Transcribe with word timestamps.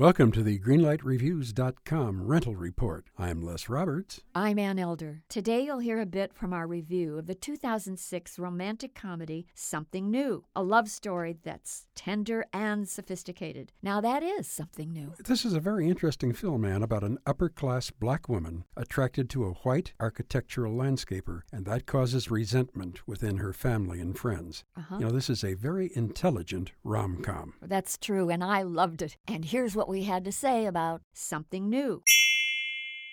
Welcome 0.00 0.32
to 0.32 0.42
the 0.42 0.58
GreenlightReviews.com 0.58 2.26
rental 2.26 2.56
report. 2.56 3.04
I'm 3.18 3.42
Les 3.42 3.68
Roberts. 3.68 4.22
I'm 4.34 4.58
Ann 4.58 4.78
Elder. 4.78 5.24
Today 5.28 5.66
you'll 5.66 5.80
hear 5.80 6.00
a 6.00 6.06
bit 6.06 6.32
from 6.32 6.54
our 6.54 6.66
review 6.66 7.18
of 7.18 7.26
the 7.26 7.34
2006 7.34 8.38
romantic 8.38 8.94
comedy 8.94 9.46
Something 9.52 10.10
New, 10.10 10.44
a 10.56 10.62
love 10.62 10.88
story 10.88 11.36
that's 11.44 11.84
tender 11.94 12.46
and 12.50 12.88
sophisticated. 12.88 13.72
Now 13.82 14.00
that 14.00 14.22
is 14.22 14.48
something 14.48 14.90
new. 14.90 15.12
This 15.18 15.44
is 15.44 15.52
a 15.52 15.60
very 15.60 15.86
interesting 15.86 16.32
film, 16.32 16.64
Ann, 16.64 16.82
about 16.82 17.04
an 17.04 17.18
upper 17.26 17.50
class 17.50 17.90
black 17.90 18.26
woman 18.26 18.64
attracted 18.78 19.28
to 19.28 19.44
a 19.44 19.52
white 19.52 19.92
architectural 20.00 20.74
landscaper, 20.74 21.42
and 21.52 21.66
that 21.66 21.84
causes 21.84 22.30
resentment 22.30 23.06
within 23.06 23.36
her 23.36 23.52
family 23.52 24.00
and 24.00 24.18
friends. 24.18 24.64
Uh-huh. 24.78 24.96
You 24.98 25.04
know, 25.04 25.10
this 25.10 25.28
is 25.28 25.44
a 25.44 25.52
very 25.52 25.90
intelligent 25.94 26.72
rom 26.84 27.18
com. 27.22 27.52
That's 27.60 27.98
true, 27.98 28.30
and 28.30 28.42
I 28.42 28.62
loved 28.62 29.02
it. 29.02 29.18
And 29.28 29.44
here's 29.44 29.76
what 29.76 29.89
we 29.90 30.04
had 30.04 30.24
to 30.24 30.30
say 30.30 30.66
about 30.66 31.02
Something 31.12 31.68
New. 31.68 32.00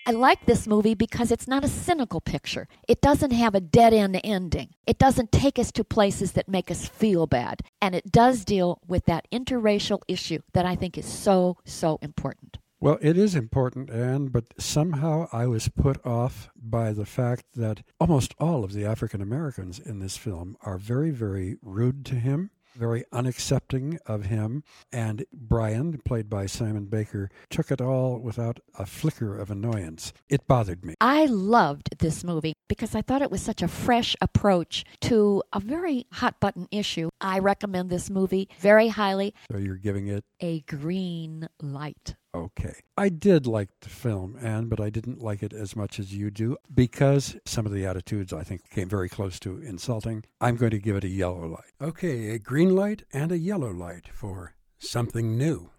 I 0.06 0.12
like 0.12 0.46
this 0.46 0.68
movie 0.68 0.94
because 0.94 1.32
it's 1.32 1.48
not 1.48 1.64
a 1.64 1.68
cynical 1.68 2.20
picture. 2.20 2.68
It 2.86 3.00
doesn't 3.00 3.32
have 3.32 3.56
a 3.56 3.60
dead 3.60 3.92
end 3.92 4.18
ending. 4.22 4.70
It 4.86 4.96
doesn't 4.96 5.32
take 5.32 5.58
us 5.58 5.72
to 5.72 5.82
places 5.82 6.32
that 6.32 6.48
make 6.48 6.70
us 6.70 6.86
feel 6.86 7.26
bad. 7.26 7.62
And 7.82 7.96
it 7.96 8.12
does 8.12 8.44
deal 8.44 8.80
with 8.86 9.06
that 9.06 9.26
interracial 9.32 10.02
issue 10.06 10.38
that 10.52 10.66
I 10.66 10.76
think 10.76 10.96
is 10.96 11.04
so, 11.04 11.56
so 11.64 11.98
important. 12.00 12.58
Well, 12.80 12.98
it 13.02 13.18
is 13.18 13.34
important, 13.34 13.90
Ann, 13.90 14.28
but 14.28 14.44
somehow 14.56 15.28
I 15.32 15.48
was 15.48 15.68
put 15.68 16.06
off 16.06 16.48
by 16.54 16.92
the 16.92 17.06
fact 17.06 17.44
that 17.56 17.82
almost 17.98 18.36
all 18.38 18.62
of 18.62 18.72
the 18.72 18.86
African 18.86 19.20
Americans 19.20 19.80
in 19.80 19.98
this 19.98 20.16
film 20.16 20.56
are 20.62 20.78
very, 20.78 21.10
very 21.10 21.56
rude 21.60 22.06
to 22.06 22.14
him 22.14 22.50
very 22.78 23.04
unaccepting 23.12 23.98
of 24.06 24.26
him. 24.26 24.62
And 24.92 25.26
Brian, 25.32 26.00
played 26.04 26.30
by 26.30 26.46
Simon 26.46 26.86
Baker, 26.86 27.30
took 27.50 27.70
it 27.70 27.80
all 27.80 28.18
without 28.18 28.60
a 28.78 28.86
flicker 28.86 29.36
of 29.36 29.50
annoyance. 29.50 30.12
It 30.28 30.46
bothered 30.46 30.84
me. 30.84 30.94
I 31.00 31.26
loved 31.26 31.98
this 31.98 32.22
movie 32.24 32.54
because 32.68 32.94
I 32.94 33.02
thought 33.02 33.22
it 33.22 33.30
was 33.30 33.42
such 33.42 33.62
a 33.62 33.68
fresh 33.68 34.14
approach 34.20 34.84
to 35.02 35.42
a 35.52 35.60
very 35.60 36.06
hot 36.12 36.40
button 36.40 36.68
issue. 36.70 37.08
I 37.20 37.40
recommend 37.40 37.90
this 37.90 38.08
movie 38.08 38.48
very 38.60 38.88
highly. 38.88 39.34
So 39.50 39.58
you're 39.58 39.76
giving 39.76 40.06
it 40.06 40.24
a 40.40 40.60
green 40.60 41.48
light. 41.60 42.14
Okay. 42.38 42.74
I 42.96 43.08
did 43.08 43.48
like 43.48 43.68
the 43.80 43.88
film, 43.88 44.36
Ann, 44.40 44.68
but 44.68 44.78
I 44.80 44.90
didn't 44.90 45.20
like 45.20 45.42
it 45.42 45.52
as 45.52 45.74
much 45.74 45.98
as 45.98 46.14
you 46.14 46.30
do 46.30 46.56
because 46.72 47.36
some 47.44 47.66
of 47.66 47.72
the 47.72 47.84
attitudes 47.84 48.32
I 48.32 48.44
think 48.44 48.70
came 48.70 48.88
very 48.88 49.08
close 49.08 49.40
to 49.40 49.58
insulting. 49.58 50.24
I'm 50.40 50.54
going 50.54 50.70
to 50.70 50.78
give 50.78 50.94
it 50.94 51.02
a 51.02 51.08
yellow 51.08 51.46
light. 51.46 51.72
Okay, 51.80 52.30
a 52.30 52.38
green 52.38 52.76
light 52.76 53.02
and 53.12 53.32
a 53.32 53.38
yellow 53.38 53.72
light 53.72 54.08
for 54.12 54.54
something 54.78 55.36
new. 55.36 55.70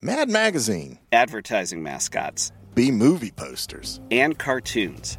Mad 0.00 0.30
Magazine. 0.30 0.98
Advertising 1.12 1.82
mascots. 1.82 2.52
B 2.74 2.90
movie 2.90 3.32
posters. 3.32 4.00
And 4.10 4.38
cartoons. 4.38 5.18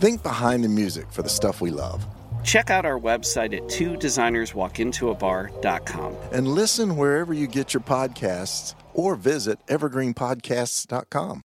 Think 0.00 0.22
behind 0.22 0.62
the 0.62 0.68
music 0.68 1.10
for 1.10 1.22
the 1.22 1.28
stuff 1.28 1.60
we 1.60 1.70
love. 1.70 2.06
Check 2.44 2.70
out 2.70 2.86
our 2.86 2.98
website 2.98 3.56
at 3.56 3.68
two 3.68 3.96
designers 3.96 4.54
walk 4.54 4.78
into 4.78 5.10
a 5.10 5.14
designerswalkintoabar.com. 5.14 6.16
And 6.32 6.48
listen 6.48 6.96
wherever 6.96 7.34
you 7.34 7.46
get 7.46 7.74
your 7.74 7.82
podcasts 7.82 8.74
or 8.94 9.16
visit 9.16 9.58
evergreenpodcasts.com. 9.66 11.42